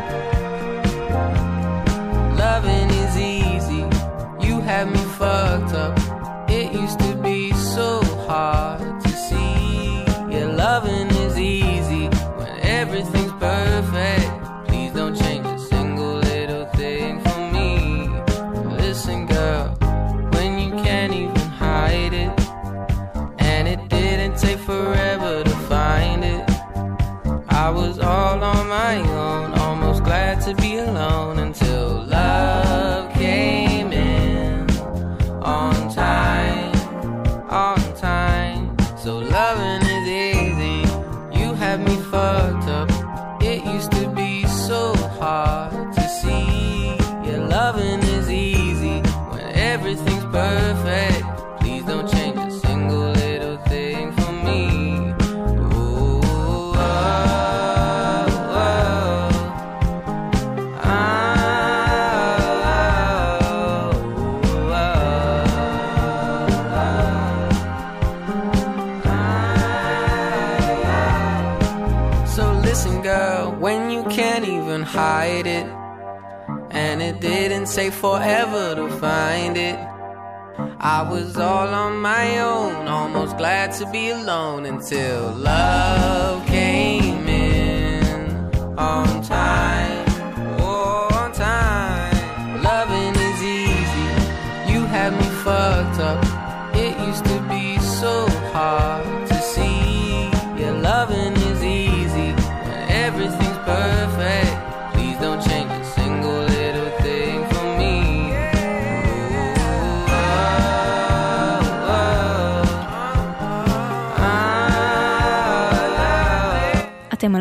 [77.74, 79.78] take forever to find it.
[80.80, 88.34] I was all on my own, almost glad to be alone until love came in
[88.76, 89.69] on time.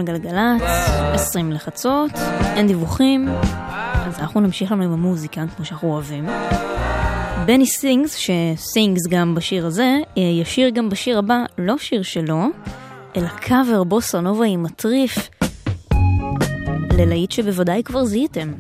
[0.09, 0.61] גלגלצ,
[1.13, 2.11] 20 לחצות,
[2.55, 3.27] אין דיווחים,
[4.07, 6.25] אז אנחנו נמשיך לנו עם המוזיקה כמו שאנחנו אוהבים.
[7.45, 12.45] Benny Sings, ש Sings גם בשיר הזה, אה, ישיר גם בשיר הבא, לא שיר שלו,
[13.15, 15.29] אלא קאבר בוסה נובה עם מטריף,
[16.97, 18.53] ללהיט שבוודאי כבר זיהיתם.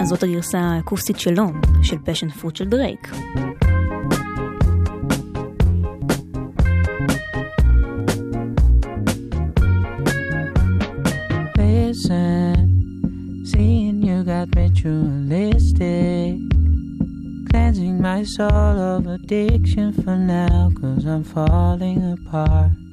[0.00, 1.46] אז זאת הגרסה האקוסטית שלו,
[1.82, 3.10] של Passionfruit של דרייק.
[18.26, 22.85] this all of addiction for now, cause I'm falling apart.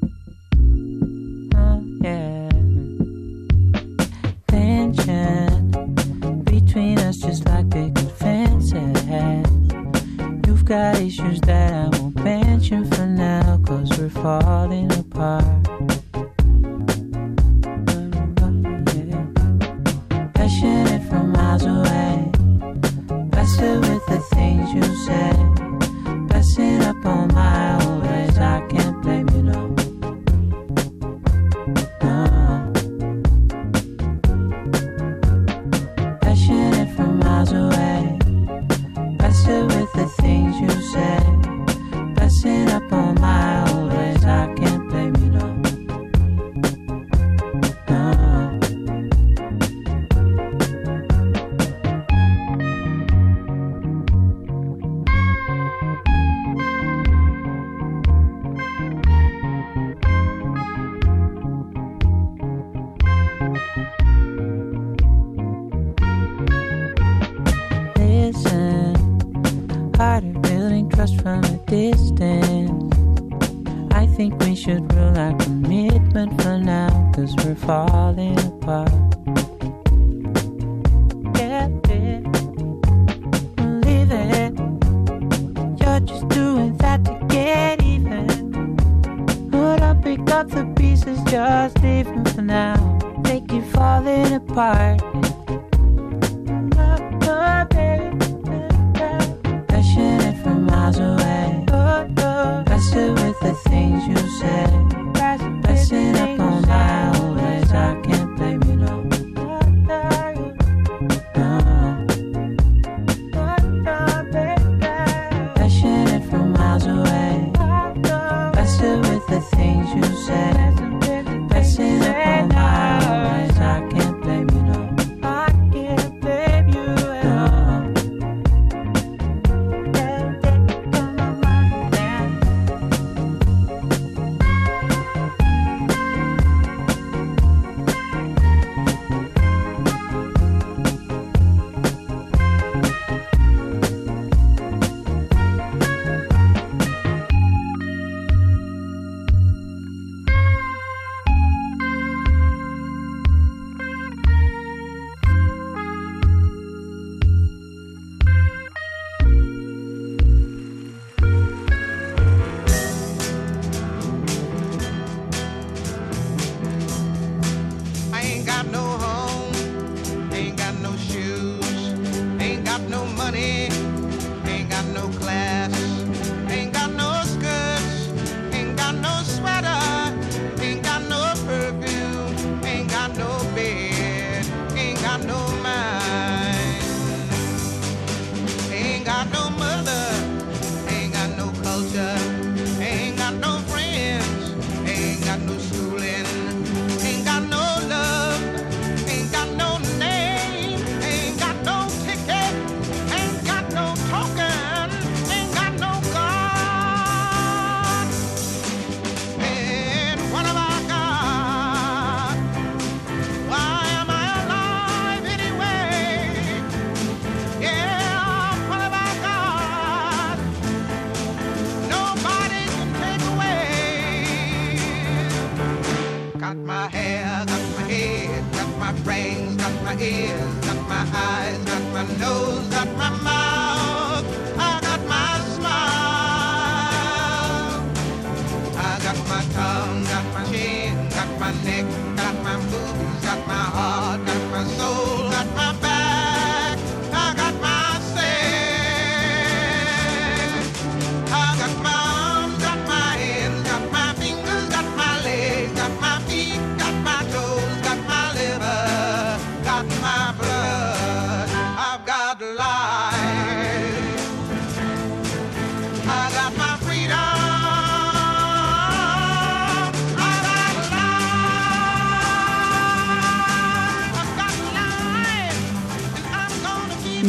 [173.34, 173.63] Money,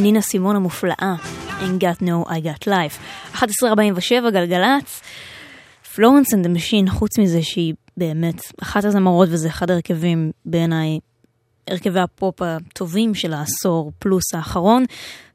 [0.04, 1.14] נינה סימון המופלאה,
[1.60, 2.98] Ain't got no I got life.
[3.42, 5.00] 1147 גלגלצ,
[5.94, 10.98] Florence and the Machine, חוץ מזה שהיא באמת אחת הזמרות וזה אחד ההרכבים בעיניי,
[11.68, 14.84] הרכבי הפופ הטובים של העשור פלוס האחרון,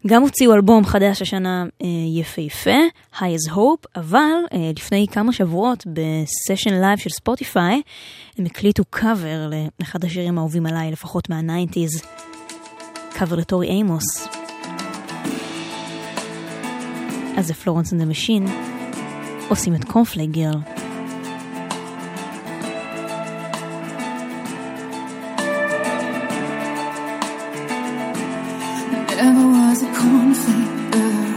[0.07, 1.87] גם הוציאו אלבום חדש השנה אה,
[2.19, 2.79] יפהפה,
[3.15, 7.81] High as Hope, אבל אה, לפני כמה שבועות ב session live של Spotify,
[8.37, 12.01] הם הקליטו קאבר לאחד השירים האהובים עליי, לפחות מה nineties,
[13.13, 14.38] קאבר לטורי אימוס.
[17.38, 18.46] אז זה פלורנס אנד המשין,
[19.48, 20.59] עושים את קורנפלייק גרל.
[29.24, 31.28] Never was a cornflake girl.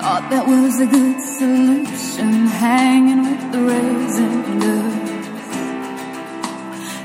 [0.00, 2.30] Thought that was a good solution,
[2.64, 4.34] hanging with the raisin
[4.64, 5.46] girls.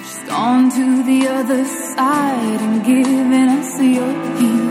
[0.06, 1.64] She's gone to the other
[1.96, 4.65] side and given us your hero.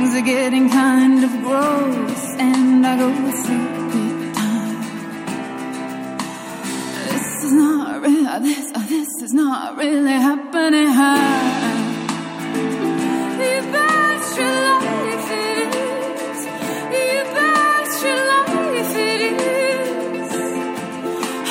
[0.00, 4.80] Things are getting kind of gross, and I go to sleep with time.
[7.10, 8.40] This is not real.
[8.40, 10.88] This, uh, this is not really happening.
[13.44, 16.40] You bet your life it is.
[16.96, 19.22] You bet your life it
[19.52, 20.32] is.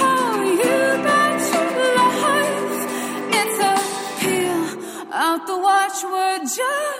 [0.09, 1.69] Oh, you bet your
[1.99, 2.81] life.
[3.39, 3.76] It's a
[4.19, 4.63] peel
[5.13, 6.41] out the watchword.
[6.57, 6.98] Just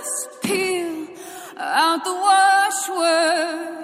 [1.60, 3.80] out the washword.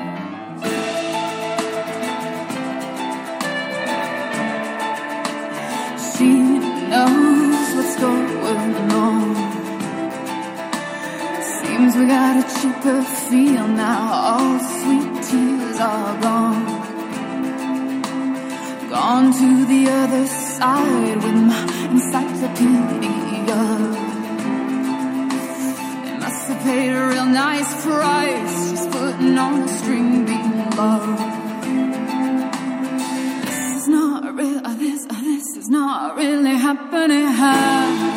[6.16, 6.32] She
[6.90, 9.36] knows what's going on.
[11.42, 14.14] Seems we got a cheaper feel now.
[14.14, 16.66] All sweet tears are gone.
[18.90, 21.62] Gone to the other side with my
[21.92, 23.95] encyclopedia
[26.66, 31.06] paid a real nice price Just putting on a string being love
[33.46, 38.15] This is not real, this, this is not really happening.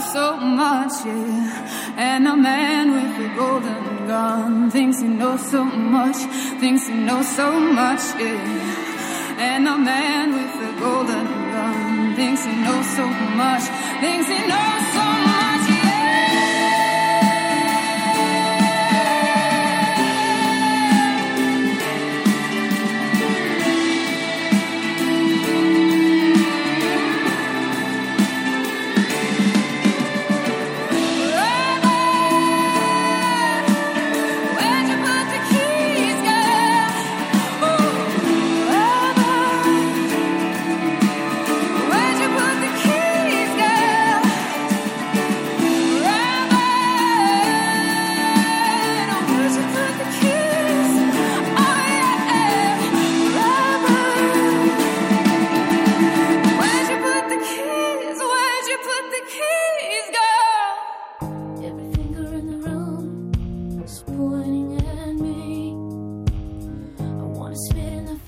[0.00, 1.94] so much, yeah.
[1.96, 6.16] And a man with a golden gun thinks he knows so much,
[6.60, 9.38] thinks he knows so much, yeah.
[9.38, 13.64] And a man with a golden gun thinks he knows so much,
[14.00, 15.39] thinks he knows so much.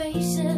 [0.02, 0.51] 最深。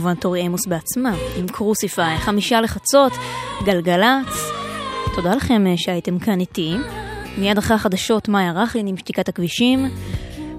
[0.00, 3.12] כמובן טורי עמוס בעצמה, עם קרוסיפיי, חמישה לחצות,
[3.64, 4.52] גלגלצ.
[5.14, 6.74] תודה לכם אה, שהייתם כאן איתי.
[7.38, 9.88] מיד אחרי החדשות, מאיה רכלין עם שתיקת הכבישים.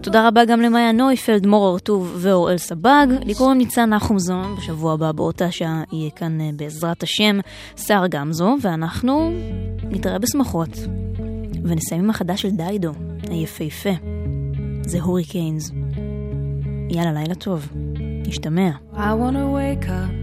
[0.01, 3.07] תודה רבה גם למאיה נויפלד, מור הרטוב ואוראל סבג.
[3.25, 7.39] לי קוראים ניצן נחומזון, בשבוע הבא באותה שעה יהיה כאן אה, בעזרת השם
[7.77, 9.31] שר גמזו, ואנחנו
[9.83, 10.69] נתראה בשמחות.
[11.63, 12.91] ונסיים עם החדש של דיידו,
[13.29, 13.93] היפהפה.
[14.81, 15.71] זה הוריקיינס.
[16.89, 17.67] יאללה, לילה טוב.
[18.20, 18.70] נשתמע.
[18.92, 20.14] I wanna wake up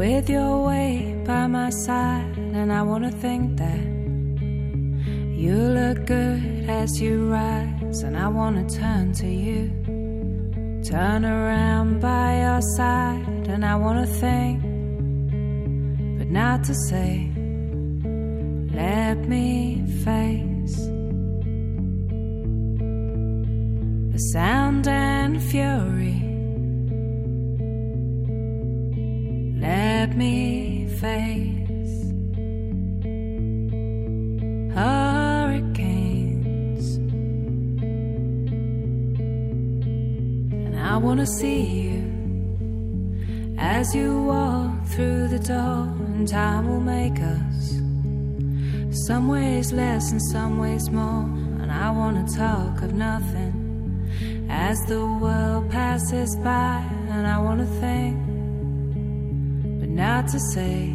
[0.00, 3.86] with your weight by my side, and I wanna think that
[5.44, 6.42] you look good
[6.80, 9.62] as you rise, and I wanna turn to you,
[10.92, 14.56] turn around by your side, and I wanna think,
[16.18, 17.12] but not to say,
[18.84, 19.48] let me
[20.04, 20.76] face
[24.14, 26.29] the sound and fury.
[29.71, 31.93] Let me face
[34.75, 35.65] hurricanes,
[40.65, 42.03] and I want to see you
[43.57, 47.79] as you walk through the door, and time will make us
[49.07, 51.23] some ways less and some ways more.
[51.61, 53.53] And I want to talk of nothing
[54.49, 58.30] as the world passes by, and I want to think
[60.01, 60.91] not to say,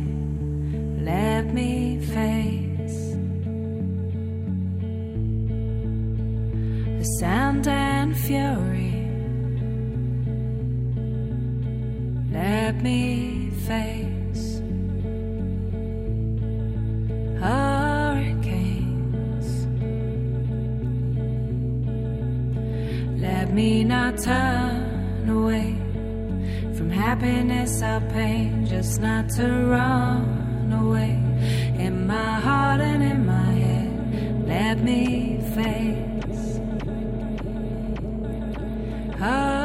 [0.99, 3.15] let me face
[6.99, 8.95] the sound and fury.
[12.33, 14.61] Let me face
[17.41, 18.67] hurricanes.
[23.23, 25.86] Let me not turn away
[27.07, 31.13] happiness or pain, just not to run away.
[31.79, 36.59] In my heart and in my head, let me face.
[39.21, 39.56] Oh,